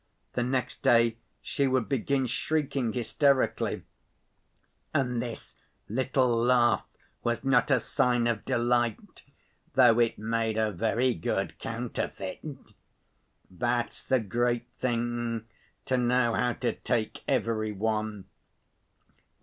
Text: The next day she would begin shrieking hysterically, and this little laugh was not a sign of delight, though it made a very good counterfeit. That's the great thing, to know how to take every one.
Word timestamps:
The 0.33 0.41
next 0.41 0.81
day 0.81 1.17
she 1.43 1.67
would 1.67 1.87
begin 1.87 2.25
shrieking 2.25 2.91
hysterically, 2.93 3.83
and 4.95 5.21
this 5.21 5.57
little 5.87 6.27
laugh 6.41 6.83
was 7.21 7.43
not 7.43 7.69
a 7.69 7.79
sign 7.79 8.25
of 8.25 8.43
delight, 8.43 9.21
though 9.75 9.99
it 9.99 10.17
made 10.17 10.57
a 10.57 10.71
very 10.71 11.13
good 11.13 11.59
counterfeit. 11.59 12.39
That's 13.51 14.01
the 14.01 14.19
great 14.19 14.65
thing, 14.79 15.45
to 15.85 15.97
know 15.99 16.33
how 16.33 16.53
to 16.53 16.73
take 16.73 17.21
every 17.27 17.71
one. 17.71 18.25